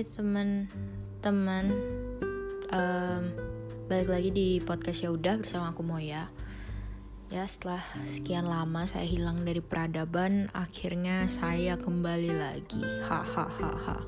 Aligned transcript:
Hai 0.00 0.08
teman-teman, 0.08 1.76
um, 2.72 3.22
balik 3.84 4.08
lagi 4.08 4.30
di 4.32 4.56
podcast 4.56 5.04
ya 5.04 5.12
udah 5.12 5.36
bersama 5.36 5.76
aku 5.76 5.84
Moya. 5.84 6.32
Ya 7.28 7.44
setelah 7.44 7.84
sekian 8.08 8.48
lama 8.48 8.88
saya 8.88 9.04
hilang 9.04 9.44
dari 9.44 9.60
peradaban, 9.60 10.48
akhirnya 10.56 11.28
saya 11.28 11.76
kembali 11.76 12.32
lagi. 12.32 12.80
Hahaha. 12.80 14.00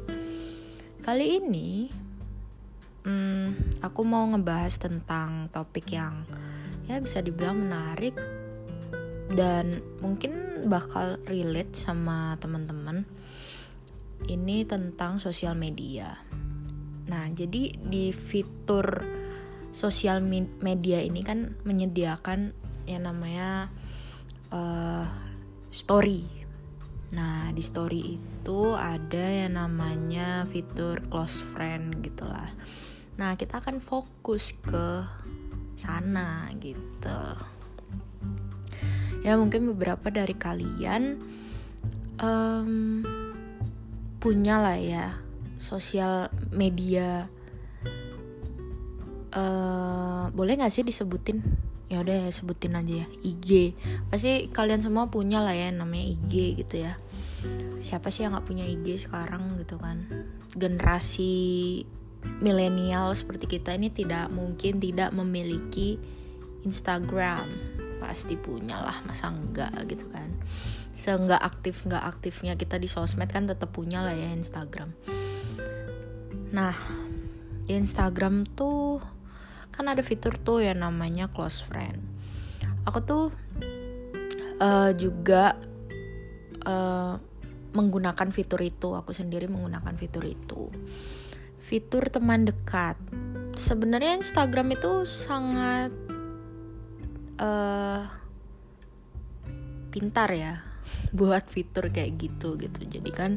Kali 1.05 1.45
ini, 1.45 1.93
hmm, 3.05 3.85
aku 3.85 4.01
mau 4.01 4.25
ngebahas 4.33 4.81
tentang 4.81 5.53
topik 5.53 5.93
yang 5.93 6.25
ya 6.89 7.05
bisa 7.05 7.21
dibilang 7.21 7.69
menarik 7.69 8.17
dan 9.37 9.77
mungkin 10.01 10.65
bakal 10.73 11.21
relate 11.29 11.77
sama 11.77 12.41
teman-teman 12.41 13.05
ini 14.29 14.63
tentang 14.67 15.19
sosial 15.19 15.59
media. 15.59 16.19
Nah, 17.09 17.27
jadi 17.33 17.75
di 17.77 18.15
fitur 18.15 19.03
sosial 19.73 20.21
media 20.63 21.01
ini 21.01 21.25
kan 21.25 21.57
menyediakan 21.65 22.53
yang 22.87 23.09
namanya 23.09 23.73
uh, 24.53 25.09
story. 25.73 26.29
Nah, 27.13 27.53
di 27.53 27.61
story 27.61 28.17
itu 28.17 28.73
ada 28.73 29.45
yang 29.45 29.57
namanya 29.57 30.49
fitur 30.49 31.01
close 31.09 31.41
friend 31.41 32.01
gitulah. 32.05 32.49
Nah, 33.17 33.37
kita 33.37 33.61
akan 33.61 33.81
fokus 33.85 34.57
ke 34.57 35.05
sana 35.77 36.49
gitu. 36.61 37.21
Ya 39.23 39.39
mungkin 39.39 39.71
beberapa 39.71 40.11
dari 40.11 40.35
kalian 40.35 41.23
um, 42.19 43.05
punya 44.23 44.63
lah 44.63 44.79
ya 44.79 45.19
sosial 45.59 46.31
media. 46.55 47.27
Uh, 49.35 50.31
boleh 50.31 50.55
nggak 50.55 50.71
sih 50.71 50.87
disebutin? 50.87 51.43
Ya 51.91 52.07
udah 52.07 52.27
ya 52.27 52.31
sebutin 52.31 52.79
aja 52.79 53.03
ya. 53.03 53.07
IG 53.27 53.75
pasti 54.15 54.47
kalian 54.55 54.79
semua 54.79 55.11
punya 55.11 55.43
lah 55.43 55.59
ya 55.59 55.75
namanya 55.75 56.07
IG 56.15 56.63
gitu 56.63 56.87
ya. 56.87 56.95
Siapa 57.83 58.15
sih 58.15 58.23
yang 58.23 58.39
nggak 58.39 58.47
punya 58.47 58.63
IG 58.63 59.11
sekarang 59.11 59.59
gitu 59.59 59.75
kan? 59.83 60.07
Generasi 60.55 61.83
milenial 62.39 63.11
seperti 63.19 63.59
kita 63.59 63.75
ini 63.75 63.91
tidak 63.91 64.31
mungkin 64.31 64.79
tidak 64.79 65.11
memiliki 65.11 65.99
Instagram. 66.63 67.51
Pasti 67.99 68.39
punya 68.39 68.79
lah 68.79 69.03
masa 69.03 69.35
enggak 69.35 69.75
gitu 69.91 70.07
kan 70.15 70.31
seenggak 70.93 71.41
aktif 71.41 71.89
nggak 71.89 72.05
aktifnya 72.05 72.53
kita 72.55 72.77
di 72.77 72.85
sosmed 72.85 73.33
kan 73.33 73.49
tetap 73.49 73.73
punya 73.73 74.05
lah 74.05 74.13
ya 74.13 74.29
Instagram. 74.29 74.93
Nah 76.53 76.77
di 77.65 77.73
Instagram 77.73 78.45
tuh 78.45 79.01
kan 79.73 79.89
ada 79.89 80.05
fitur 80.05 80.37
tuh 80.37 80.61
yang 80.61 80.85
namanya 80.85 81.33
close 81.33 81.65
friend. 81.65 81.97
Aku 82.85 83.01
tuh 83.01 83.33
uh, 84.61 84.93
juga 84.93 85.57
uh, 86.69 87.17
menggunakan 87.73 88.29
fitur 88.29 88.61
itu. 88.61 88.93
Aku 88.93 89.17
sendiri 89.17 89.49
menggunakan 89.49 89.97
fitur 89.97 90.29
itu. 90.29 90.69
Fitur 91.57 92.13
teman 92.13 92.45
dekat. 92.45 93.01
Sebenarnya 93.57 94.21
Instagram 94.21 94.77
itu 94.77 95.09
sangat 95.09 95.93
uh, 97.41 98.05
pintar 99.89 100.29
ya 100.33 100.72
buat 101.15 101.45
fitur 101.47 101.93
kayak 101.93 102.19
gitu 102.19 102.57
gitu. 102.61 102.81
Jadi 102.87 103.11
kan 103.13 103.37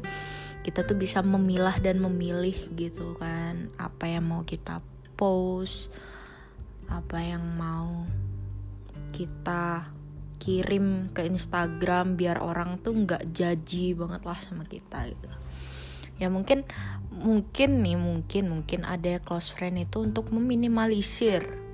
kita 0.65 0.81
tuh 0.81 0.97
bisa 0.97 1.21
memilah 1.21 1.77
dan 1.81 2.01
memilih 2.01 2.55
gitu 2.73 3.13
kan. 3.19 3.69
Apa 3.77 4.09
yang 4.09 4.25
mau 4.25 4.41
kita 4.43 4.81
post 5.15 5.93
apa 6.85 7.17
yang 7.17 7.41
mau 7.57 8.05
kita 9.09 9.89
kirim 10.37 11.09
ke 11.09 11.25
Instagram 11.25 12.13
biar 12.13 12.37
orang 12.37 12.77
tuh 12.77 12.93
nggak 12.93 13.33
jaji 13.33 13.97
banget 13.97 14.21
lah 14.21 14.37
sama 14.37 14.67
kita 14.69 15.09
gitu. 15.09 15.29
Ya 16.21 16.29
mungkin 16.29 16.63
mungkin 17.15 17.81
nih 17.81 17.97
mungkin 17.97 18.43
mungkin 18.51 18.83
ada 18.83 19.17
close 19.23 19.49
friend 19.51 19.81
itu 19.81 20.03
untuk 20.03 20.29
meminimalisir 20.35 21.65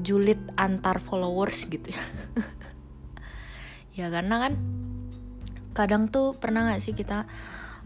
julid 0.00 0.40
antar 0.56 0.96
followers 0.96 1.68
gitu 1.68 1.92
ya 1.92 2.02
ya 4.00 4.08
karena 4.08 4.48
kan 4.48 4.52
kadang 5.76 6.08
tuh 6.08 6.32
pernah 6.34 6.72
gak 6.72 6.80
sih 6.80 6.96
kita 6.96 7.28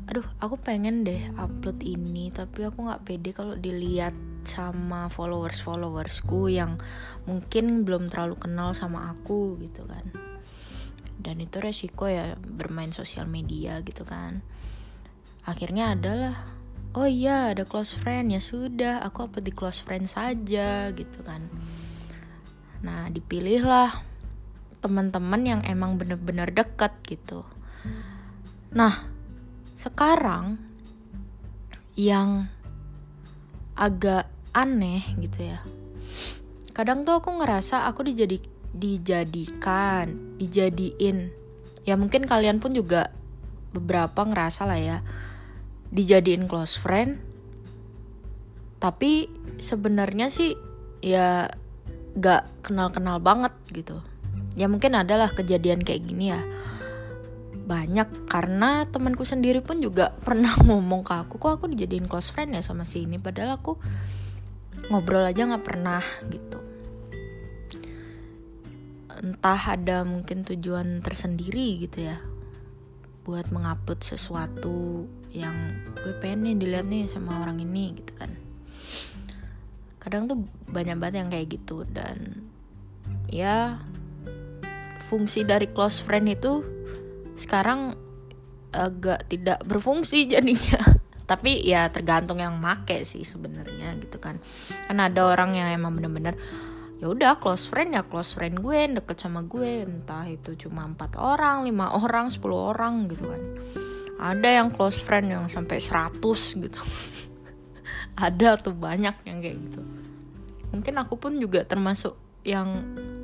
aduh 0.04 0.25
aku 0.38 0.60
pengen 0.60 1.02
deh 1.02 1.32
upload 1.41 1.80
ini 1.80 2.28
tapi 2.28 2.69
aku 2.69 2.84
nggak 2.84 3.08
pede 3.08 3.32
kalau 3.32 3.56
dilihat 3.56 4.12
sama 4.44 5.08
followers 5.08 5.64
followersku 5.64 6.53
yang 6.53 6.76
mungkin 7.24 7.82
belum 7.88 8.12
terlalu 8.12 8.36
kenal 8.36 8.76
sama 8.76 9.10
aku 9.10 9.56
gitu 9.64 9.88
kan. 9.88 10.04
Dan 11.16 11.41
itu 11.41 11.56
resiko 11.58 12.04
ya 12.04 12.36
bermain 12.36 12.92
sosial 12.92 13.24
media 13.24 13.80
gitu 13.80 14.04
kan. 14.04 14.44
Akhirnya 15.48 15.97
adalah 15.97 16.44
oh 16.92 17.08
iya 17.08 17.56
ada 17.56 17.64
close 17.64 17.97
friend. 17.97 18.28
Ya 18.28 18.44
sudah 18.44 19.00
aku 19.00 19.24
upload 19.24 19.48
di 19.48 19.54
close 19.56 19.80
friend 19.80 20.04
saja 20.04 20.92
gitu 20.92 21.24
kan. 21.24 21.48
Nah 22.84 23.08
dipilihlah 23.08 24.04
teman-teman 24.84 25.41
yang 25.49 25.61
emang 25.65 25.97
bener-bener 25.97 26.53
deket 26.53 26.93
gitu 27.09 27.49
Nah, 28.75 29.06
sekarang 29.78 30.59
yang 31.95 32.50
agak 33.78 34.27
aneh 34.50 35.15
gitu 35.22 35.47
ya. 35.47 35.62
Kadang 36.75 37.06
tuh 37.06 37.22
aku 37.22 37.39
ngerasa 37.39 37.87
aku 37.87 38.03
dijadi 38.03 38.43
dijadikan, 38.75 40.34
dijadiin. 40.43 41.31
Ya 41.87 41.95
mungkin 41.95 42.27
kalian 42.27 42.59
pun 42.59 42.75
juga 42.75 43.15
beberapa 43.71 44.27
ngerasa 44.27 44.66
lah 44.66 44.81
ya 44.83 44.99
dijadiin 45.95 46.51
close 46.51 46.75
friend. 46.75 47.22
Tapi 48.83 49.31
sebenarnya 49.62 50.34
sih 50.34 50.59
ya 50.99 51.47
gak 52.19 52.66
kenal-kenal 52.66 53.22
banget 53.22 53.55
gitu. 53.71 54.03
Ya 54.54 54.70
mungkin 54.70 54.94
adalah 54.94 55.34
kejadian 55.34 55.82
kayak 55.82 56.06
gini 56.06 56.31
ya. 56.31 56.41
Banyak 57.65 58.31
karena 58.31 58.87
temanku 58.87 59.26
sendiri 59.26 59.60
pun 59.60 59.82
juga 59.82 60.15
pernah 60.26 60.54
ngomong 60.62 61.03
ke 61.03 61.15
aku 61.15 61.34
kok 61.42 61.60
aku 61.60 61.66
dijadiin 61.70 62.06
close 62.06 62.31
friend 62.31 62.54
ya 62.54 62.62
sama 62.62 62.87
si 62.87 63.06
ini? 63.06 63.19
Padahal 63.19 63.59
aku 63.59 63.78
ngobrol 64.91 65.26
aja 65.26 65.47
nggak 65.47 65.65
pernah 65.66 66.03
gitu. 66.31 66.59
Entah 69.15 69.60
ada 69.75 70.04
mungkin 70.04 70.44
tujuan 70.44 71.00
tersendiri 71.00 71.81
gitu 71.86 72.04
ya 72.04 72.19
buat 73.25 73.48
mengupload 73.48 74.04
sesuatu 74.04 75.09
yang 75.32 75.56
gue 75.97 76.12
pengen 76.21 76.44
nih 76.44 76.54
dilihat 76.60 76.86
nih 76.86 77.09
sama 77.09 77.41
orang 77.41 77.59
ini 77.59 77.97
gitu 77.97 78.12
kan. 78.15 78.31
Kadang 79.97 80.28
tuh 80.28 80.44
banyak 80.69 81.00
banget 81.00 81.25
yang 81.25 81.32
kayak 81.32 81.48
gitu 81.48 81.88
dan 81.88 82.44
ya 83.32 83.81
fungsi 85.14 85.47
dari 85.47 85.70
close 85.70 86.02
friend 86.02 86.26
itu 86.26 86.66
sekarang 87.38 87.94
agak 88.75 89.30
tidak 89.30 89.62
berfungsi 89.62 90.26
jadinya. 90.34 90.82
Tapi 91.25 91.62
ya 91.62 91.88
tergantung 91.88 92.42
yang 92.42 92.58
make 92.58 93.06
sih 93.06 93.22
sebenarnya 93.22 93.94
gitu 94.03 94.19
kan. 94.19 94.42
Kan 94.91 94.98
ada 94.98 95.22
orang 95.22 95.54
yang 95.54 95.70
emang 95.70 95.94
bener-bener 95.94 96.34
ya 96.98 97.10
udah 97.10 97.38
close 97.38 97.70
friend 97.70 97.94
ya 97.94 98.03
close 98.04 98.34
friend 98.34 98.58
gue 98.58 98.98
deket 98.98 99.22
sama 99.22 99.47
gue. 99.47 99.86
Entah 99.86 100.27
itu 100.27 100.59
cuma 100.66 100.83
empat 100.83 101.15
orang 101.15 101.62
lima 101.62 101.94
orang 101.94 102.34
sepuluh 102.34 102.74
orang 102.74 103.06
gitu 103.06 103.30
kan. 103.30 103.42
Ada 104.18 104.62
yang 104.62 104.68
close 104.74 104.98
friend 104.98 105.30
yang 105.30 105.47
sampai 105.47 105.78
100 105.78 106.18
gitu. 106.59 106.80
Ada 108.27 108.59
tuh 108.59 108.74
banyak 108.74 109.15
yang 109.27 109.39
kayak 109.42 109.59
gitu. 109.59 109.80
Mungkin 110.71 110.94
aku 110.98 111.15
pun 111.18 111.39
juga 111.39 111.66
termasuk 111.66 112.15
yang 112.47 112.68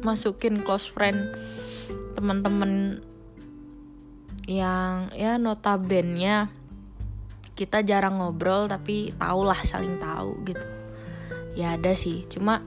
masukin 0.00 0.64
close 0.64 0.88
friend 0.88 1.36
teman-teman 2.14 3.02
yang 4.50 5.14
ya 5.14 5.38
notabennya 5.38 6.50
kita 7.54 7.84
jarang 7.84 8.18
ngobrol 8.18 8.66
tapi 8.66 9.12
tahulah 9.14 9.58
saling 9.62 10.00
tahu 10.00 10.40
gitu. 10.48 10.66
Ya 11.54 11.76
ada 11.76 11.92
sih 11.92 12.24
cuma 12.26 12.64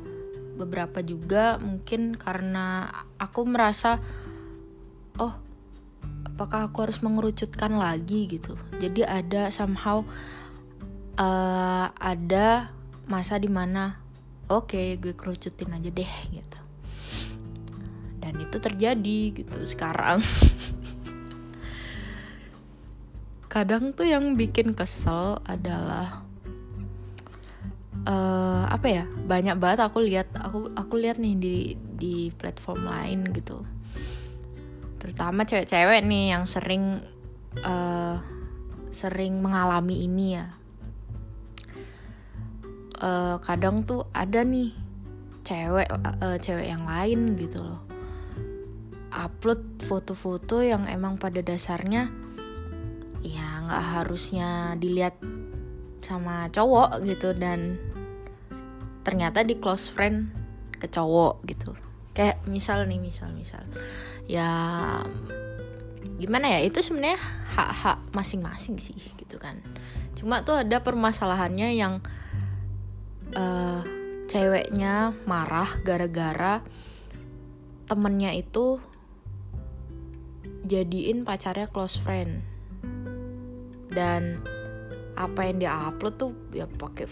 beberapa 0.54 1.02
juga 1.02 1.58
mungkin 1.58 2.14
karena 2.14 2.88
aku 3.18 3.42
merasa 3.50 3.98
oh 5.18 5.34
apakah 6.30 6.70
aku 6.70 6.90
harus 6.90 7.02
mengerucutkan 7.02 7.74
lagi? 7.78 8.30
gitu. 8.30 8.54
Jadi 8.78 9.02
ada 9.02 9.50
somehow 9.50 10.06
uh, 11.18 11.88
ada 11.98 12.70
masa 13.10 13.36
di 13.38 13.52
mana 13.52 14.00
oke 14.48 14.74
okay, 14.74 14.96
gue 14.98 15.14
kerucutin 15.14 15.76
aja 15.76 15.90
deh 15.92 16.14
gitu 16.32 16.63
dan 18.24 18.40
itu 18.40 18.56
terjadi 18.56 19.20
gitu 19.36 19.58
sekarang. 19.68 20.24
Kadang 23.54 23.92
tuh 23.92 24.08
yang 24.08 24.40
bikin 24.40 24.72
kesel 24.72 25.44
adalah 25.44 26.24
uh, 28.08 28.64
apa 28.72 28.88
ya 28.88 29.04
banyak 29.28 29.60
banget 29.60 29.84
aku 29.84 30.08
lihat 30.08 30.32
aku 30.40 30.72
aku 30.72 31.04
lihat 31.04 31.20
nih 31.20 31.36
di 31.36 31.56
di 31.76 32.16
platform 32.32 32.88
lain 32.88 33.28
gitu. 33.36 33.60
Terutama 35.04 35.44
cewek-cewek 35.44 36.08
nih 36.08 36.32
yang 36.32 36.48
sering 36.48 37.04
uh, 37.60 38.24
sering 38.88 39.44
mengalami 39.44 40.08
ini 40.08 40.40
ya. 40.40 40.48
Uh, 43.04 43.36
kadang 43.44 43.84
tuh 43.84 44.08
ada 44.16 44.48
nih 44.48 44.72
cewek 45.44 45.92
uh, 45.92 46.40
cewek 46.40 46.72
yang 46.72 46.88
lain 46.88 47.36
gitu 47.36 47.60
loh 47.60 47.93
upload 49.14 49.80
foto-foto 49.86 50.66
yang 50.66 50.90
emang 50.90 51.22
pada 51.22 51.40
dasarnya 51.46 52.10
ya 53.24 53.64
nggak 53.64 53.84
harusnya 54.02 54.76
dilihat 54.76 55.16
sama 56.04 56.52
cowok 56.52 57.00
gitu 57.08 57.32
dan 57.32 57.80
ternyata 59.08 59.48
di 59.48 59.56
close 59.60 59.88
friend 59.88 60.32
ke 60.76 60.92
cowok 60.92 61.44
gitu. 61.48 61.72
Kayak 62.12 62.44
misal 62.46 62.84
nih 62.84 63.00
misal 63.00 63.32
misal. 63.32 63.64
Ya 64.28 64.52
gimana 66.20 66.60
ya? 66.60 66.60
Itu 66.68 66.84
sebenarnya 66.84 67.20
hak-hak 67.56 68.12
masing-masing 68.12 68.80
sih 68.84 69.00
gitu 69.16 69.40
kan. 69.40 69.64
Cuma 70.20 70.44
tuh 70.44 70.64
ada 70.64 70.84
permasalahannya 70.84 71.70
yang 71.80 72.04
uh, 73.36 73.82
ceweknya 74.28 75.16
marah 75.24 75.68
gara-gara 75.84 76.64
temennya 77.88 78.36
itu 78.36 78.80
jadiin 80.64 81.28
pacarnya 81.28 81.68
close 81.70 82.00
friend. 82.00 82.44
Dan 83.94 84.42
apa 85.14 85.46
yang 85.46 85.62
dia 85.62 85.72
upload 85.78 86.16
tuh 86.18 86.34
ya 86.56 86.66
pakai 86.66 87.06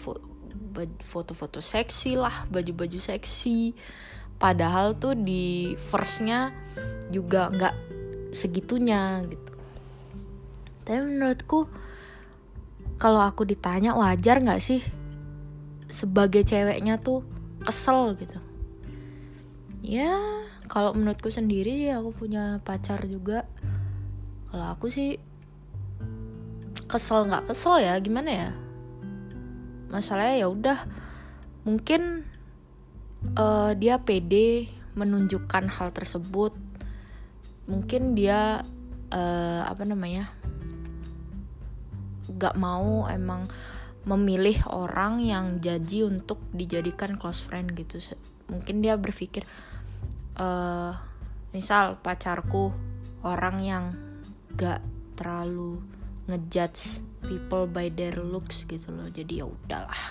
foto-foto 0.98 1.62
seksi 1.62 2.18
lah 2.18 2.50
baju-baju 2.50 2.98
seksi. 2.98 3.76
Padahal 4.40 4.98
tuh 4.98 5.14
di 5.14 5.78
firstnya 5.78 6.50
juga 7.14 7.52
nggak 7.54 7.74
segitunya 8.34 9.22
gitu. 9.28 9.52
Tapi 10.82 10.98
menurutku 10.98 11.70
kalau 12.98 13.22
aku 13.22 13.46
ditanya 13.46 13.94
wajar 13.94 14.42
nggak 14.42 14.58
sih 14.58 14.82
sebagai 15.86 16.42
ceweknya 16.42 16.98
tuh 16.98 17.22
kesel 17.62 18.18
gitu? 18.18 18.40
Ya 19.84 20.18
kalau 20.72 20.96
menurutku 20.96 21.28
sendiri 21.28 21.84
sih 21.84 21.92
aku 21.92 22.16
punya 22.16 22.56
pacar 22.64 23.04
juga. 23.04 23.44
Kalau 24.48 24.72
aku 24.72 24.88
sih 24.88 25.20
kesel 26.88 27.28
nggak 27.28 27.52
kesel 27.52 27.84
ya 27.84 27.92
gimana 28.00 28.30
ya? 28.32 28.50
Masalahnya 29.92 30.40
ya 30.40 30.48
udah 30.48 30.78
mungkin 31.68 32.24
uh, 33.36 33.76
dia 33.76 34.00
pede 34.00 34.72
menunjukkan 34.96 35.68
hal 35.68 35.92
tersebut. 35.92 36.56
Mungkin 37.68 38.16
dia 38.16 38.64
uh, 39.12 39.62
apa 39.68 39.84
namanya 39.84 40.32
gak 42.32 42.56
mau 42.56 43.06
emang 43.12 43.44
memilih 44.08 44.56
orang 44.72 45.20
yang 45.20 45.60
jadi 45.60 46.08
untuk 46.08 46.40
dijadikan 46.56 47.20
close 47.20 47.44
friend 47.44 47.76
gitu. 47.76 48.00
Mungkin 48.48 48.80
dia 48.80 48.96
berpikir 48.96 49.44
uh, 50.42 50.90
misal 51.54 52.02
pacarku 52.02 52.74
orang 53.22 53.56
yang 53.62 53.84
gak 54.58 54.82
terlalu 55.14 55.78
ngejudge 56.26 56.98
people 57.22 57.70
by 57.70 57.86
their 57.94 58.18
looks 58.18 58.66
gitu 58.66 58.90
loh. 58.90 59.06
Jadi 59.06 59.38
ya 59.38 59.46
udahlah 59.46 60.02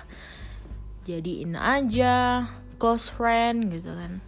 jadiin 1.04 1.60
aja 1.60 2.48
close 2.80 3.12
friend 3.12 3.68
gitu 3.74 3.92
kan. 3.92 4.24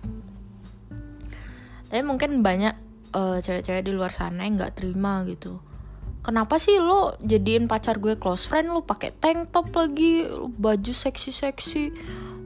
Tapi 1.87 2.01
mungkin 2.03 2.41
banyak 2.41 2.75
uh, 3.13 3.37
cewek-cewek 3.39 3.85
di 3.85 3.93
luar 3.93 4.09
sana 4.09 4.43
yang 4.43 4.57
nggak 4.59 4.81
terima 4.81 5.23
gitu. 5.29 5.61
Kenapa 6.23 6.55
sih 6.55 6.79
lo 6.79 7.19
jadiin 7.19 7.67
pacar 7.67 7.99
gue 7.99 8.15
close 8.17 8.47
friend? 8.47 8.71
Lo 8.71 8.81
pakai 8.81 9.11
tank 9.13 9.53
top 9.53 9.75
lagi 9.75 10.25
baju 10.57 10.93
seksi 10.93 11.31
seksi 11.31 11.83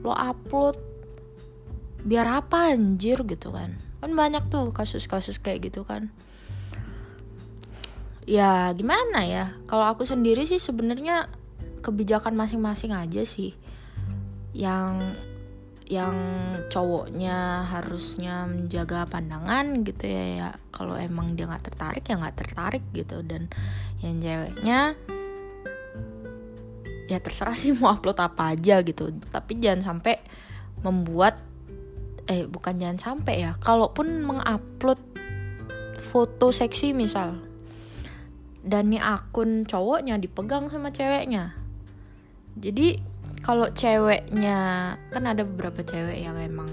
lo 0.02 0.14
upload 0.14 0.87
biar 2.08 2.40
apa 2.40 2.72
anjir? 2.72 3.20
gitu 3.28 3.52
kan. 3.52 3.76
Kan 4.00 4.16
banyak 4.16 4.48
tuh 4.48 4.72
kasus-kasus 4.72 5.44
kayak 5.44 5.68
gitu 5.68 5.84
kan. 5.84 6.08
Ya 8.24 8.72
gimana 8.72 9.28
ya? 9.28 9.56
Kalau 9.68 9.84
aku 9.88 10.08
sendiri 10.08 10.48
sih 10.48 10.60
sebenarnya 10.60 11.28
kebijakan 11.84 12.36
masing-masing 12.40 12.96
aja 12.96 13.28
sih. 13.28 13.52
Yang 14.56 15.20
yang 15.88 16.16
cowoknya 16.68 17.64
harusnya 17.64 18.44
menjaga 18.44 19.08
pandangan 19.08 19.84
gitu 19.84 20.08
ya 20.08 20.24
ya. 20.40 20.50
Kalau 20.72 21.00
emang 21.00 21.36
dia 21.36 21.48
nggak 21.48 21.72
tertarik 21.72 22.04
ya 22.08 22.20
nggak 22.20 22.38
tertarik 22.40 22.84
gitu. 22.96 23.24
Dan 23.24 23.52
yang 24.04 24.20
ceweknya 24.20 24.80
ya 27.08 27.18
terserah 27.24 27.56
sih 27.56 27.72
mau 27.72 27.96
upload 27.96 28.20
apa 28.20 28.56
aja 28.56 28.84
gitu. 28.84 29.16
Tapi 29.32 29.60
jangan 29.64 29.96
sampai 29.96 30.20
membuat 30.84 31.40
eh 32.28 32.44
bukan 32.46 32.76
jangan 32.76 33.00
sampai 33.00 33.48
ya. 33.48 33.56
Kalaupun 33.64 34.22
mengupload 34.22 35.00
foto 35.98 36.54
seksi 36.54 36.94
misal 36.94 37.40
dan 38.68 38.92
nih 38.92 39.00
akun 39.00 39.64
cowoknya 39.64 40.20
dipegang 40.20 40.68
sama 40.68 40.92
ceweknya. 40.92 41.56
Jadi 42.60 43.00
kalau 43.40 43.72
ceweknya 43.72 44.60
kan 45.14 45.24
ada 45.24 45.48
beberapa 45.48 45.80
cewek 45.88 46.20
yang 46.20 46.36
emang 46.36 46.68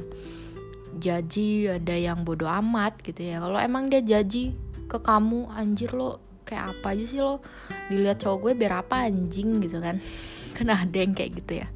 jaji 0.99 1.71
ada 1.71 1.95
yang 1.95 2.27
bodoh 2.27 2.51
amat 2.51 2.99
gitu 3.07 3.23
ya. 3.23 3.39
Kalau 3.39 3.59
emang 3.63 3.87
dia 3.87 4.03
jaji 4.03 4.59
ke 4.91 4.99
kamu 4.99 5.55
anjir 5.55 5.95
lo 5.95 6.19
kayak 6.43 6.79
apa 6.79 6.99
aja 6.99 7.05
sih 7.07 7.23
lo? 7.23 7.39
Dilihat 7.87 8.19
cowok 8.19 8.39
gue 8.51 8.53
biar 8.59 8.83
apa 8.83 9.07
anjing 9.07 9.63
gitu 9.63 9.79
kan. 9.79 10.03
Kan 10.57 10.71
ada 10.71 10.95
yang 10.95 11.15
kayak 11.15 11.43
gitu 11.43 11.63
ya 11.63 11.69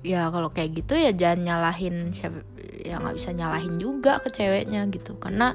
ya 0.00 0.32
kalau 0.32 0.48
kayak 0.48 0.80
gitu 0.80 0.96
ya 0.96 1.12
jangan 1.12 1.40
nyalahin 1.44 2.08
siapa 2.12 2.40
ya 2.80 2.96
nggak 2.96 3.16
bisa 3.20 3.30
nyalahin 3.36 3.76
juga 3.76 4.18
ke 4.24 4.32
ceweknya 4.32 4.88
gitu. 4.88 5.16
Karena 5.20 5.52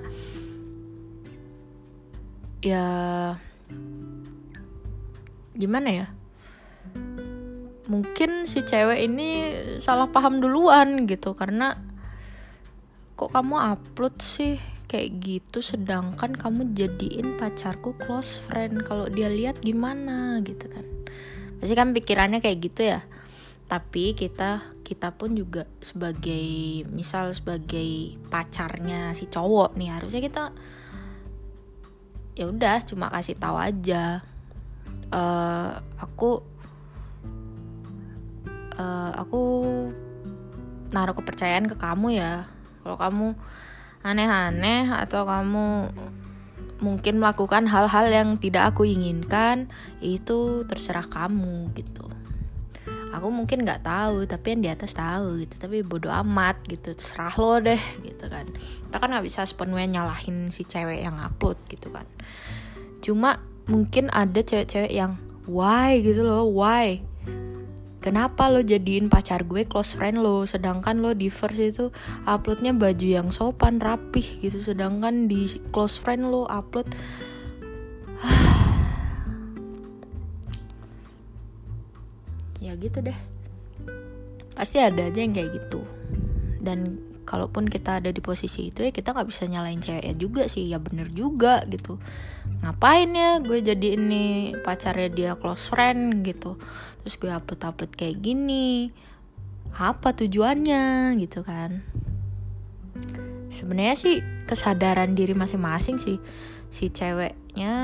ya 2.61 2.85
gimana 5.57 5.89
ya? 5.89 6.07
Mungkin 7.85 8.49
si 8.49 8.65
cewek 8.65 9.05
ini 9.05 9.29
salah 9.81 10.09
paham 10.09 10.41
duluan 10.41 11.05
gitu. 11.09 11.33
Karena 11.33 11.77
kok 13.17 13.33
kamu 13.33 13.55
upload 13.57 14.21
sih 14.21 14.57
kayak 14.85 15.17
gitu 15.21 15.65
sedangkan 15.65 16.37
kamu 16.37 16.77
jadiin 16.77 17.37
pacarku 17.37 17.97
close 17.97 18.37
friend? 18.41 18.85
Kalau 18.85 19.09
dia 19.09 19.29
lihat 19.29 19.61
gimana 19.61 20.41
gitu 20.45 20.69
kan? 20.69 20.85
Pasti 21.61 21.73
kan 21.73 21.93
pikirannya 21.93 22.41
kayak 22.41 22.57
gitu 22.61 22.93
ya 22.93 23.01
tapi 23.65 24.13
kita 24.13 24.61
kita 24.85 25.09
pun 25.17 25.33
juga 25.33 25.65
sebagai 25.81 26.85
misal 26.93 27.33
sebagai 27.33 28.13
pacarnya 28.29 29.09
si 29.17 29.25
cowok 29.25 29.73
nih 29.73 29.89
harusnya 29.89 30.21
kita 30.21 30.43
ya 32.37 32.45
udah 32.51 32.83
cuma 32.85 33.09
kasih 33.09 33.33
tahu 33.39 33.57
aja. 33.57 34.21
Uh, 35.09 35.79
aku 35.97 36.43
uh, 38.77 39.11
aku 39.17 39.41
naruh 40.93 41.15
kepercayaan 41.17 41.65
ke 41.65 41.79
kamu 41.79 42.19
ya. 42.21 42.45
Kalau 42.85 42.97
kamu 43.01 43.27
aneh-aneh 44.05 44.93
atau 44.93 45.25
kamu 45.25 45.89
mungkin 46.83 47.17
melakukan 47.17 47.65
hal-hal 47.65 48.05
yang 48.11 48.29
tidak 48.37 48.75
aku 48.75 48.85
inginkan 48.85 49.71
itu 50.03 50.67
terserah 50.69 51.07
kamu 51.07 51.73
gitu 51.73 52.05
aku 53.17 53.31
mungkin 53.31 53.63
nggak 53.63 53.87
tahu 53.87 54.27
tapi 54.27 54.55
yang 54.55 54.61
di 54.61 54.69
atas 54.71 54.93
tahu 54.93 55.41
gitu. 55.43 55.55
Tapi 55.57 55.81
bodoh 55.81 56.11
amat 56.11 56.59
gitu 56.67 56.91
terserah 56.91 57.35
lo 57.39 57.57
deh 57.63 57.81
gitu 58.03 58.27
kan. 58.27 58.45
Kita 58.51 58.95
kan 58.99 59.07
nggak 59.11 59.25
bisa 59.25 59.47
sepenuhnya 59.47 60.01
nyalahin 60.01 60.51
si 60.51 60.67
cewek 60.67 61.01
yang 61.01 61.17
upload 61.19 61.57
gitu 61.71 61.89
kan. 61.89 62.05
Cuma 62.99 63.41
mungkin 63.65 64.13
ada 64.13 64.41
cewek-cewek 64.41 64.93
yang 64.93 65.17
why? 65.49 65.97
gitu 66.01 66.25
loh 66.25 66.45
why? 66.49 67.01
Kenapa 68.05 68.53
lo 68.53 68.61
jadiin 68.61 69.09
pacar 69.09 69.49
gue 69.49 69.65
close 69.65 69.97
friend 69.97 70.21
lo? 70.21 70.45
Sedangkan 70.45 71.01
lo 71.01 71.17
di 71.17 71.33
first 71.33 71.57
itu 71.57 71.89
uploadnya 72.29 72.69
baju 72.69 73.01
yang 73.01 73.33
sopan 73.33 73.81
rapih 73.81 74.45
gitu. 74.45 74.61
Sedangkan 74.61 75.25
di 75.25 75.49
close 75.73 75.97
friend 75.97 76.29
lo 76.29 76.45
upload 76.45 76.93
ya 82.65 82.73
gitu 82.81 83.05
deh. 83.05 83.17
Pasti 84.57 84.81
ada 84.81 85.05
aja 85.05 85.19
yang 85.21 85.37
kayak 85.37 85.53
gitu. 85.53 85.85
Dan 86.57 86.97
kalaupun 87.29 87.69
kita 87.69 88.01
ada 88.01 88.09
di 88.09 88.21
posisi 88.21 88.69
itu 88.69 88.85
ya 88.85 88.89
kita 88.89 89.13
nggak 89.13 89.29
bisa 89.29 89.45
nyalain 89.45 89.77
cewek 89.77 90.17
juga 90.17 90.49
sih. 90.49 90.65
Ya 90.65 90.81
bener 90.81 91.13
juga 91.13 91.61
gitu. 91.69 92.01
Ngapain 92.65 93.13
ya 93.13 93.37
gue 93.37 93.61
jadi 93.61 93.93
ini 93.93 94.57
pacarnya 94.65 95.09
dia 95.13 95.31
close 95.37 95.69
friend 95.69 96.25
gitu. 96.25 96.57
Terus 97.05 97.15
gue 97.21 97.29
upload 97.29 97.61
upload 97.61 97.93
kayak 97.93 98.25
gini. 98.25 98.89
Apa 99.77 100.17
tujuannya 100.17 101.13
gitu 101.21 101.45
kan? 101.45 101.85
Sebenarnya 103.51 103.95
sih 103.99 104.15
kesadaran 104.49 105.13
diri 105.13 105.35
masing-masing 105.37 105.99
sih 105.99 106.17
si 106.69 106.91
ceweknya 106.91 107.75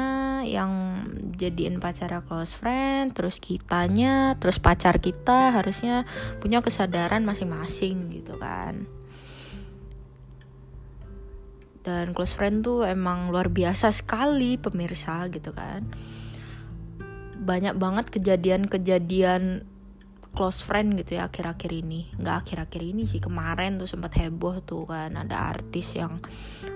yang 0.43 1.03
jadiin 1.37 1.79
pacara 1.79 2.21
close 2.25 2.51
friend 2.53 3.15
terus 3.15 3.39
kitanya 3.39 4.35
terus 4.37 4.59
pacar 4.59 4.99
kita 4.99 5.55
harusnya 5.55 6.03
punya 6.43 6.59
kesadaran 6.59 7.23
masing-masing 7.23 8.11
gitu 8.11 8.35
kan. 8.37 8.85
Dan 11.81 12.13
close 12.13 12.37
friend 12.37 12.61
tuh 12.61 12.85
emang 12.85 13.33
luar 13.33 13.49
biasa 13.49 13.89
sekali 13.89 14.61
pemirsa 14.61 15.25
gitu 15.33 15.49
kan. 15.49 15.89
Banyak 17.41 17.73
banget 17.81 18.13
kejadian-kejadian 18.13 19.65
close 20.31 20.63
friend 20.63 20.95
gitu 20.95 21.19
ya 21.19 21.27
akhir-akhir 21.27 21.71
ini. 21.71 22.07
Nggak 22.15 22.35
akhir-akhir 22.47 22.81
ini 22.81 23.03
sih 23.05 23.19
kemarin 23.19 23.75
tuh 23.77 23.87
sempat 23.87 24.15
heboh 24.15 24.63
tuh 24.63 24.87
kan. 24.87 25.13
Ada 25.19 25.35
artis 25.55 25.95
yang 25.99 26.23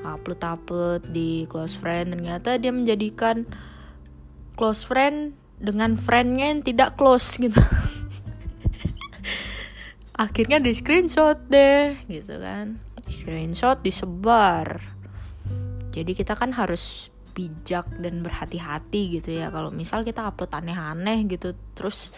upload 0.03 0.41
upload 0.43 1.01
di 1.09 1.47
close 1.47 1.75
friend. 1.79 2.11
Ternyata 2.15 2.59
dia 2.59 2.75
menjadikan 2.75 3.47
close 4.59 4.83
friend 4.83 5.35
dengan 5.59 5.95
friendnya 5.95 6.51
yang 6.51 6.61
tidak 6.63 6.99
close 6.99 7.39
gitu. 7.39 7.57
Akhirnya 10.15 10.63
di 10.63 10.71
screenshot 10.71 11.47
deh 11.47 11.95
gitu 12.07 12.39
kan. 12.39 12.79
Di 13.03 13.11
screenshot 13.11 13.79
disebar. 13.83 14.79
Jadi 15.95 16.11
kita 16.11 16.35
kan 16.35 16.51
harus 16.51 17.07
bijak 17.35 17.87
dan 17.99 18.23
berhati-hati 18.23 19.19
gitu 19.19 19.35
ya. 19.35 19.51
Kalau 19.51 19.71
misal 19.71 20.07
kita 20.07 20.27
upload 20.27 20.51
aneh-aneh 20.55 21.27
gitu 21.27 21.55
terus 21.75 22.15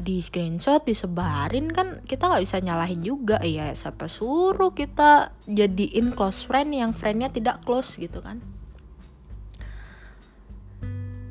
di 0.00 0.24
screenshot 0.24 0.82
disebarin 0.82 1.68
kan 1.70 2.00
kita 2.08 2.26
nggak 2.26 2.42
bisa 2.42 2.58
nyalahin 2.64 3.00
juga. 3.04 3.36
Ya 3.44 3.70
siapa 3.76 4.08
suruh 4.08 4.72
kita 4.72 5.36
jadiin 5.44 6.16
close 6.16 6.48
friend 6.48 6.72
yang 6.72 6.96
friendnya 6.96 7.28
tidak 7.28 7.60
close 7.62 8.00
gitu 8.00 8.24
kan? 8.24 8.40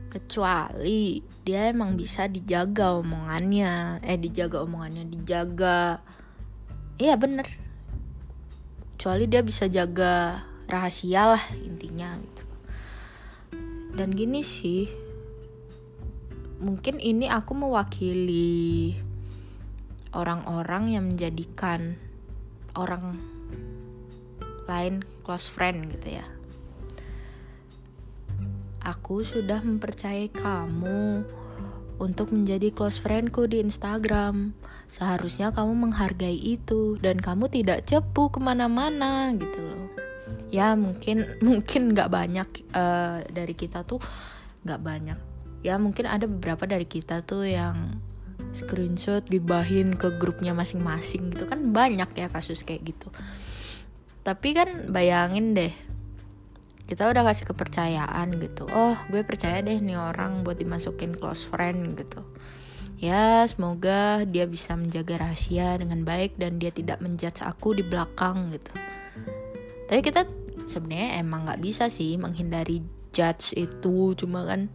Kecuali 0.10 1.26
dia 1.42 1.74
emang 1.74 1.98
bisa 1.98 2.30
dijaga 2.30 2.98
omongannya. 2.98 4.02
Eh 4.06 4.18
dijaga 4.22 4.62
omongannya 4.64 5.10
dijaga. 5.10 6.00
Iya 7.02 7.18
bener. 7.18 7.50
Kecuali 8.96 9.26
dia 9.26 9.42
bisa 9.42 9.66
jaga 9.66 10.46
rahasia 10.70 11.34
lah 11.34 11.44
intinya 11.66 12.14
gitu. 12.22 12.46
Dan 13.98 14.14
gini 14.14 14.46
sih 14.46 15.09
mungkin 16.60 17.00
ini 17.00 17.32
aku 17.32 17.56
mewakili 17.56 18.96
orang-orang 20.12 20.94
yang 20.94 21.08
menjadikan 21.08 21.96
orang 22.76 23.18
lain 24.68 25.02
close 25.26 25.50
friend 25.50 25.90
gitu 25.96 26.22
ya 26.22 26.26
aku 28.84 29.24
sudah 29.24 29.64
mempercayai 29.64 30.30
kamu 30.30 31.24
untuk 32.00 32.32
menjadi 32.32 32.72
close 32.72 32.96
friendku 33.04 33.44
di 33.44 33.60
Instagram. 33.60 34.56
Seharusnya 34.88 35.52
kamu 35.52 35.84
menghargai 35.92 36.34
itu 36.34 36.96
dan 36.96 37.20
kamu 37.20 37.52
tidak 37.52 37.84
cepu 37.84 38.32
ke 38.32 38.40
mana-mana 38.40 39.36
gitu 39.36 39.60
loh 39.60 39.80
ya 40.50 40.74
mungkin 40.74 41.26
mungkin 41.48 41.94
nggak 41.94 42.10
banyak 42.10 42.50
uh, 42.74 43.22
dari 43.30 43.54
kita 43.54 43.86
tuh 43.86 44.02
nggak 44.66 44.82
banyak 44.82 45.20
ya 45.66 45.76
mungkin 45.76 46.08
ada 46.08 46.26
beberapa 46.26 46.64
dari 46.66 46.88
kita 46.88 47.24
tuh 47.24 47.44
yang 47.48 48.00
screenshot 48.52 49.22
gibahin 49.28 49.94
ke 49.94 50.16
grupnya 50.18 50.56
masing-masing 50.58 51.32
gitu. 51.34 51.46
Kan 51.46 51.72
banyak 51.76 52.10
ya 52.16 52.28
kasus 52.32 52.66
kayak 52.66 52.96
gitu. 52.96 53.14
Tapi 54.24 54.54
kan 54.56 54.92
bayangin 54.92 55.56
deh 55.56 55.74
kita 56.90 57.06
udah 57.06 57.22
kasih 57.22 57.46
kepercayaan 57.46 58.34
gitu. 58.42 58.66
Oh 58.74 58.98
gue 59.14 59.22
percaya 59.22 59.62
deh 59.62 59.78
nih 59.78 59.94
orang 59.94 60.42
buat 60.42 60.58
dimasukin 60.58 61.14
close 61.14 61.46
friend 61.46 61.94
gitu. 61.94 62.26
Ya 63.00 63.46
semoga 63.46 64.26
dia 64.26 64.50
bisa 64.50 64.76
menjaga 64.76 65.22
rahasia 65.24 65.78
dengan 65.80 66.04
baik 66.04 66.36
dan 66.36 66.58
dia 66.58 66.74
tidak 66.74 67.00
menjudge 67.00 67.46
aku 67.46 67.78
di 67.78 67.86
belakang 67.86 68.50
gitu. 68.52 68.74
Tapi 69.86 70.02
kita 70.02 70.26
sebenarnya 70.66 71.22
emang 71.22 71.46
nggak 71.46 71.62
bisa 71.62 71.88
sih 71.88 72.18
menghindari 72.18 72.84
judge 73.14 73.54
itu. 73.54 74.18
Cuma 74.18 74.44
kan 74.50 74.68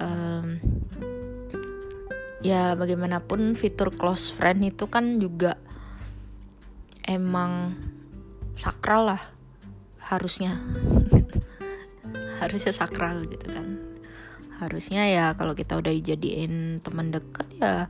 um, 0.00 0.56
ya 2.42 2.74
bagaimanapun 2.74 3.54
fitur 3.54 3.92
close 3.94 4.32
friend 4.34 4.64
itu 4.66 4.90
kan 4.90 5.20
juga 5.22 5.58
emang 7.06 7.76
sakral 8.56 9.14
lah 9.14 9.22
harusnya. 10.02 10.58
Harusnya 12.42 12.74
sakral 12.74 13.22
gitu 13.30 13.46
kan. 13.54 13.78
Harusnya 14.58 15.06
ya 15.06 15.26
kalau 15.38 15.54
kita 15.54 15.78
udah 15.78 15.94
dijadiin 15.94 16.82
teman 16.82 17.14
deket 17.14 17.46
ya 17.62 17.86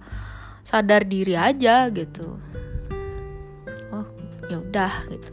sadar 0.61 1.09
diri 1.09 1.33
aja 1.33 1.89
gitu. 1.89 2.37
Oh 3.89 4.07
ya 4.53 4.61
udah 4.61 4.93
gitu. 5.09 5.33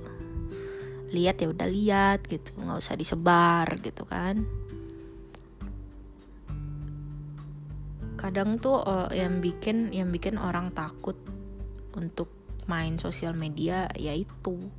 Lihat 1.11 1.43
ya 1.43 1.51
udah 1.51 1.67
lihat 1.67 2.23
gitu 2.31 2.55
nggak 2.63 2.79
usah 2.79 2.95
disebar 2.95 3.67
gitu 3.83 4.07
kan 4.07 4.59
kadang 8.29 8.62
tuh 8.62 8.77
uh, 8.77 9.09
yang 9.09 9.41
bikin 9.41 9.89
yang 9.89 10.13
bikin 10.13 10.38
orang 10.38 10.69
takut 10.69 11.17
untuk 11.98 12.29
main 12.69 13.01
sosial 13.01 13.33
media 13.33 13.89
yaitu 13.98 14.69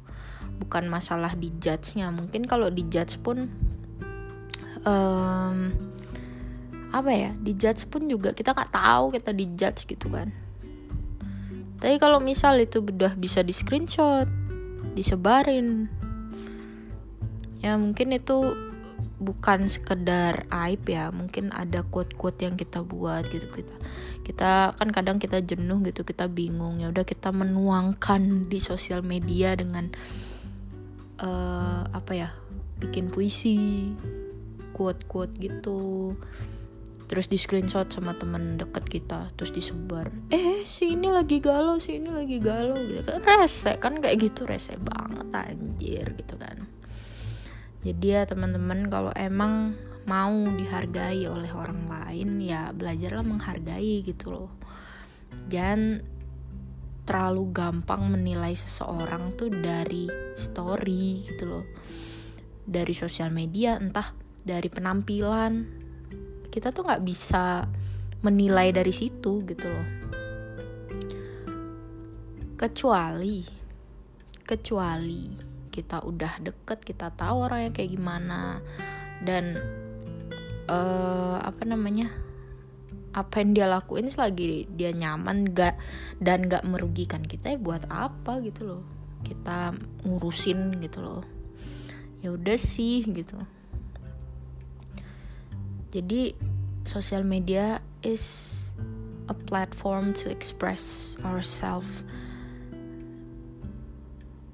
bukan 0.62 0.86
masalah 0.86 1.34
di 1.34 1.50
nya 1.98 2.14
mungkin 2.14 2.46
kalau 2.46 2.70
di 2.70 2.86
judge 2.86 3.18
pun 3.18 3.50
um, 4.86 5.56
apa 6.94 7.10
ya 7.10 7.34
di 7.42 7.58
judge 7.58 7.90
pun 7.90 8.06
juga 8.06 8.30
kita 8.30 8.54
nggak 8.54 8.70
tahu 8.70 9.04
kita 9.18 9.34
di 9.34 9.46
judge 9.58 9.82
gitu 9.90 10.06
kan. 10.14 10.30
Tapi 11.82 11.98
kalau 11.98 12.22
misal 12.22 12.54
itu 12.62 12.78
udah 12.78 13.18
bisa 13.18 13.42
di 13.42 13.50
screenshot 13.50 14.30
disebarin 14.94 15.90
ya 17.66 17.74
mungkin 17.74 18.14
itu 18.14 18.69
bukan 19.20 19.68
sekedar 19.68 20.48
aib 20.48 20.88
ya 20.88 21.12
mungkin 21.12 21.52
ada 21.52 21.84
quote-quote 21.84 22.48
yang 22.48 22.56
kita 22.56 22.80
buat 22.80 23.28
gitu 23.28 23.52
kita 23.52 23.76
kita 24.24 24.72
kan 24.80 24.88
kadang 24.88 25.20
kita 25.20 25.44
jenuh 25.44 25.84
gitu 25.84 26.08
kita 26.08 26.24
bingung 26.26 26.80
ya 26.80 26.88
udah 26.88 27.04
kita 27.04 27.28
menuangkan 27.28 28.48
di 28.48 28.56
sosial 28.56 29.04
media 29.04 29.52
dengan 29.52 29.92
uh, 31.20 31.84
apa 31.92 32.12
ya 32.16 32.28
bikin 32.80 33.12
puisi 33.12 33.92
quote-quote 34.72 35.36
gitu 35.36 36.16
terus 37.04 37.28
di 37.28 37.36
screenshot 37.36 37.90
sama 37.92 38.16
temen 38.16 38.56
deket 38.56 38.88
kita 38.88 39.28
terus 39.36 39.52
disebar 39.52 40.08
eh 40.32 40.64
si 40.64 40.96
ini 40.96 41.12
lagi 41.12 41.44
galau 41.44 41.76
si 41.76 42.00
ini 42.00 42.08
lagi 42.08 42.40
galau 42.40 42.80
gitu. 42.88 43.12
Rese 43.20 43.76
kan 43.76 44.00
kayak 44.00 44.16
gitu 44.16 44.48
rese 44.48 44.80
banget 44.80 45.28
anjir 45.34 46.06
gitu 46.16 46.40
kan 46.40 46.79
jadi 47.80 48.06
ya 48.20 48.22
teman-teman 48.28 48.92
kalau 48.92 49.08
emang 49.16 49.72
mau 50.04 50.36
dihargai 50.52 51.24
oleh 51.24 51.48
orang 51.52 51.88
lain 51.88 52.40
ya 52.40 52.76
belajarlah 52.76 53.24
menghargai 53.24 54.04
gitu 54.04 54.36
loh. 54.36 54.52
Jangan 55.48 56.04
terlalu 57.08 57.42
gampang 57.56 58.06
menilai 58.12 58.52
seseorang 58.52 59.32
tuh 59.32 59.48
dari 59.48 60.12
story 60.36 61.24
gitu 61.24 61.44
loh. 61.48 61.64
Dari 62.68 62.92
sosial 62.92 63.32
media 63.32 63.80
entah 63.80 64.12
dari 64.44 64.68
penampilan. 64.68 65.52
Kita 66.52 66.76
tuh 66.76 66.84
nggak 66.84 67.04
bisa 67.06 67.64
menilai 68.20 68.76
dari 68.76 68.92
situ 68.92 69.40
gitu 69.48 69.66
loh. 69.72 69.88
Kecuali 72.60 73.40
kecuali 74.44 75.49
kita 75.70 76.02
udah 76.02 76.42
deket 76.42 76.82
kita 76.82 77.14
tahu 77.14 77.46
orangnya 77.46 77.70
kayak 77.70 77.94
gimana. 77.94 78.58
Dan 79.22 79.56
uh, 80.66 81.38
apa 81.40 81.62
namanya 81.64 82.10
apa 83.10 83.42
yang 83.42 83.58
dia 83.58 83.66
lakuin 83.66 84.06
selagi 84.06 84.70
dia 84.70 84.94
nyaman 84.94 85.50
gak 85.50 85.74
dan 86.22 86.46
gak 86.46 86.62
merugikan 86.62 87.26
kita 87.26 87.54
ya 87.54 87.58
buat 87.58 87.86
apa 87.90 88.38
gitu 88.42 88.66
loh. 88.66 88.82
Kita 89.22 89.74
ngurusin 90.06 90.78
gitu 90.78 91.02
loh. 91.02 91.22
Ya 92.22 92.30
udah 92.34 92.58
sih 92.58 93.02
gitu. 93.06 93.38
Jadi 95.90 96.38
sosial 96.86 97.26
media 97.26 97.82
is 98.06 98.56
a 99.26 99.34
platform 99.34 100.14
to 100.14 100.30
express 100.30 101.14
ourselves 101.26 102.06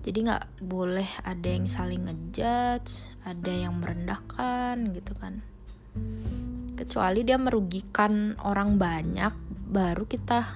jadi 0.06 0.18
nggak 0.22 0.62
boleh 0.62 1.10
ada 1.26 1.48
yang 1.50 1.66
saling 1.66 2.06
ngejudge 2.06 3.10
ada 3.26 3.50
yang 3.50 3.82
merendahkan 3.82 4.94
gitu 4.94 5.18
kan. 5.18 5.42
Kecuali 6.78 7.26
dia 7.26 7.34
merugikan 7.42 8.38
orang 8.46 8.78
banyak 8.78 9.34
baru 9.66 10.06
kita 10.06 10.46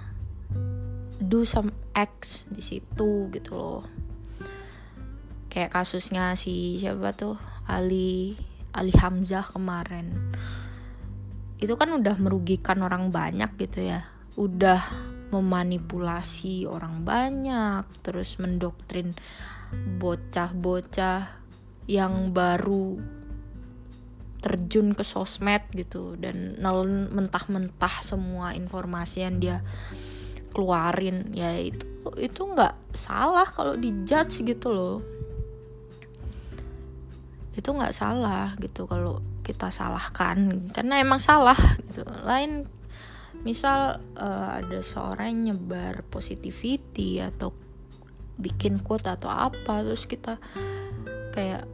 do 1.18 1.42
some 1.42 1.74
acts 1.98 2.46
di 2.46 2.62
situ 2.62 3.26
gitu 3.34 3.52
loh. 3.58 3.82
Kayak 5.50 5.82
kasusnya 5.82 6.38
si 6.38 6.78
siapa 6.78 7.10
tuh? 7.18 7.34
Ali 7.66 8.38
Ali 8.70 8.94
Hamzah 8.94 9.50
kemarin. 9.50 10.30
Itu 11.58 11.74
kan 11.74 11.90
udah 11.90 12.14
merugikan 12.22 12.86
orang 12.86 13.10
banyak 13.10 13.50
gitu 13.58 13.82
ya. 13.82 14.06
Udah 14.38 15.09
memanipulasi 15.30 16.66
orang 16.66 17.06
banyak 17.06 17.86
terus 18.02 18.38
mendoktrin 18.42 19.14
bocah-bocah 20.02 21.38
yang 21.86 22.34
baru 22.34 22.98
terjun 24.40 24.96
ke 24.96 25.04
sosmed 25.04 25.68
gitu 25.76 26.16
dan 26.16 26.56
nelen 26.56 27.12
mentah-mentah 27.12 28.00
semua 28.00 28.56
informasi 28.56 29.22
yang 29.22 29.36
dia 29.38 29.58
keluarin. 30.50 31.30
Ya 31.36 31.54
itu 31.60 31.86
itu 32.16 32.40
nggak 32.40 32.96
salah 32.96 33.46
kalau 33.46 33.76
dijudge 33.76 34.42
gitu 34.42 34.68
loh. 34.72 34.98
Itu 37.54 37.76
nggak 37.76 37.92
salah 37.92 38.56
gitu 38.58 38.88
kalau 38.88 39.20
kita 39.44 39.68
salahkan. 39.68 40.72
Karena 40.72 40.98
emang 40.98 41.20
salah 41.20 41.58
gitu. 41.86 42.02
Lain 42.24 42.64
misal 43.40 44.04
uh, 44.20 44.48
ada 44.60 44.84
seorang 44.84 45.48
nyebar 45.48 46.04
positivity 46.12 47.20
atau 47.24 47.56
bikin 48.40 48.80
quote 48.80 49.08
atau 49.08 49.28
apa 49.28 49.84
terus 49.84 50.04
kita 50.04 50.40
kayak 51.32 51.64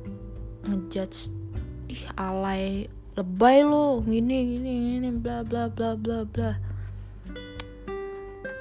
ngejudge 0.66 1.30
ih 1.86 2.02
alay 2.18 2.90
lebay 3.16 3.62
lo 3.62 4.02
gini 4.02 4.58
gini 4.58 4.72
gini 4.98 5.08
bla 5.14 5.40
bla 5.46 5.70
bla 5.72 5.96
bla 5.96 6.26
bla. 6.28 6.52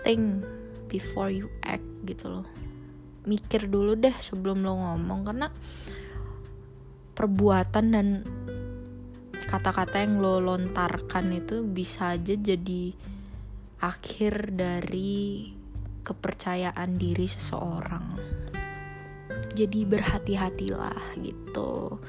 Think 0.05 0.45
before 0.87 1.33
you 1.33 1.49
act 1.65 1.83
gitu 2.05 2.29
loh. 2.29 2.47
Mikir 3.25 3.67
dulu 3.67 3.97
deh 3.97 4.13
sebelum 4.21 4.61
lo 4.61 4.77
ngomong 4.77 5.27
karena 5.27 5.47
perbuatan 7.17 7.85
dan 7.91 8.07
kata-kata 9.45 10.01
yang 10.01 10.19
lo 10.19 10.41
lontarkan 10.41 11.31
itu 11.33 11.61
bisa 11.63 12.17
aja 12.17 12.33
jadi 12.33 12.93
akhir 13.79 14.57
dari 14.57 15.53
kepercayaan 16.05 16.97
diri 16.97 17.25
seseorang. 17.25 18.05
Jadi 19.55 19.87
berhati-hatilah 19.87 21.17
gitu. 21.23 22.01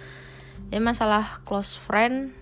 Jadi 0.68 0.82
masalah 0.82 1.40
close 1.46 1.78
friend 1.78 2.34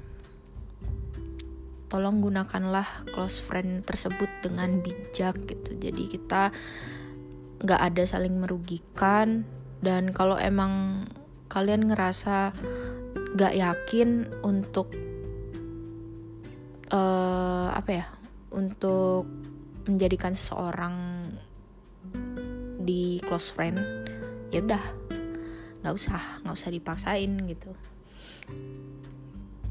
tolong 1.95 2.19
gunakanlah 2.19 3.07
close 3.15 3.39
friend 3.39 3.87
tersebut 3.87 4.27
dengan 4.43 4.83
bijak 4.83 5.39
gitu. 5.47 5.79
Jadi 5.79 6.11
kita 6.11 6.51
nggak 7.63 7.81
ada 7.81 8.03
saling 8.03 8.43
merugikan 8.43 9.47
dan 9.79 10.11
kalau 10.11 10.35
emang 10.35 11.07
kalian 11.47 11.87
ngerasa 11.87 12.51
gak 13.35 13.55
yakin 13.59 14.31
untuk 14.47 14.95
uh, 16.95 17.69
apa 17.75 17.91
ya 17.91 18.07
untuk 18.55 19.27
menjadikan 19.91 20.33
seseorang 20.33 21.27
di 22.85 23.19
close 23.27 23.51
friend 23.51 23.81
ya 24.55 24.63
udah 24.63 24.85
nggak 25.83 25.95
usah 25.99 26.23
nggak 26.47 26.57
usah 26.57 26.71
dipaksain 26.73 27.33
gitu. 27.51 27.75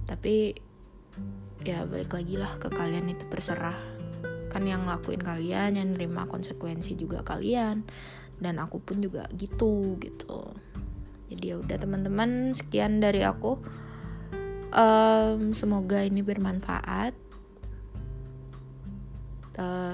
Tapi 0.05 0.53
ya 1.63 1.87
balik 1.87 2.13
lagi 2.13 2.35
lah 2.37 2.51
ke 2.59 2.69
kalian 2.69 3.09
itu 3.09 3.25
terserah. 3.31 3.79
Kan 4.51 4.69
yang 4.69 4.85
ngelakuin 4.85 5.23
kalian 5.23 5.79
yang 5.79 5.89
nerima 5.95 6.29
konsekuensi 6.29 6.93
juga 6.93 7.25
kalian 7.25 7.81
dan 8.37 8.61
aku 8.61 8.77
pun 8.83 9.01
juga 9.01 9.25
gitu 9.33 9.97
gitu 9.97 10.53
jadi 11.31 11.55
ya 11.55 11.55
udah 11.59 11.77
teman-teman 11.79 12.51
sekian 12.55 12.99
dari 12.99 13.23
aku. 13.23 13.59
Um, 14.73 15.53
semoga 15.53 16.01
ini 16.01 16.25
bermanfaat. 16.25 17.13
Uh, 19.53 19.93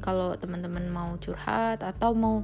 kalau 0.00 0.32
teman-teman 0.36 0.88
mau 0.88 1.12
curhat 1.20 1.84
atau 1.84 2.16
mau 2.16 2.40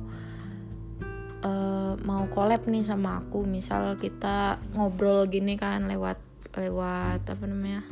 uh, 1.44 1.92
mau 2.04 2.28
collab 2.28 2.68
nih 2.68 2.84
sama 2.84 3.20
aku 3.24 3.44
misal 3.44 3.96
kita 3.96 4.60
ngobrol 4.76 5.24
gini 5.28 5.56
kan 5.56 5.88
lewat 5.88 6.20
lewat 6.56 7.24
apa 7.24 7.44
namanya 7.48 7.84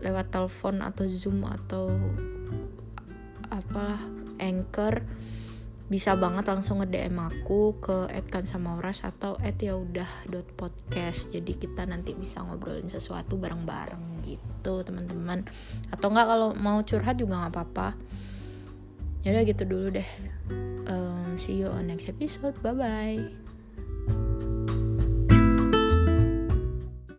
lewat 0.00 0.30
telepon 0.30 0.80
atau 0.80 1.04
zoom 1.10 1.42
atau 1.44 1.90
apalah 3.50 3.98
anchor 4.38 5.02
bisa 5.88 6.12
banget 6.20 6.44
langsung 6.44 6.84
nge-DM 6.84 7.16
aku 7.16 7.80
ke 7.80 8.12
@kansamauras 8.28 9.08
atau 9.08 9.40
@yaudah.podcast. 9.40 11.32
Jadi 11.32 11.56
kita 11.56 11.88
nanti 11.88 12.12
bisa 12.12 12.44
ngobrolin 12.44 12.92
sesuatu 12.92 13.40
bareng-bareng 13.40 14.20
gitu, 14.28 14.84
teman-teman. 14.84 15.48
Atau 15.88 16.12
enggak 16.12 16.28
kalau 16.28 16.48
mau 16.52 16.84
curhat 16.84 17.16
juga 17.16 17.40
nggak 17.40 17.52
apa-apa. 17.56 17.88
Ya 19.24 19.32
udah 19.32 19.44
gitu 19.48 19.64
dulu 19.64 19.96
deh. 19.96 20.08
Um, 20.88 21.40
see 21.40 21.56
you 21.60 21.72
on 21.72 21.88
next 21.88 22.12
episode. 22.12 22.56
Bye 22.60 22.76
bye. 22.76 24.46